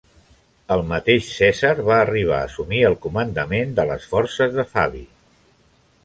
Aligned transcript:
El 0.75 0.79
mateix 0.91 1.27
César 1.33 1.73
va 1.89 1.97
arribar 2.05 2.39
a 2.39 2.47
assumir 2.49 2.79
el 2.89 2.95
comandament 3.03 3.75
de 3.81 3.85
les 3.91 4.07
forces 4.15 4.55
de 4.57 4.65
Fabi. 4.71 5.03